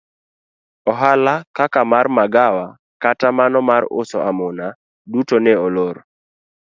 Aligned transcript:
Ohala 0.91 1.33
kaka 1.57 1.81
mar 1.91 2.05
magawa 2.17 2.65
kata 3.03 3.27
mano 3.37 3.59
mar 3.69 3.83
uso 4.01 4.17
amuna 4.29 4.65
duto 5.11 5.35
ne 5.43 5.53
olor. 5.65 5.95